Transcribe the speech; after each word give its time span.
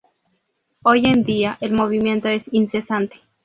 Hoy 0.81 1.05
en 1.05 1.23
día 1.25 1.59
el 1.61 1.73
movimiento 1.73 2.27
es 2.27 2.45
incesante. 2.51 3.21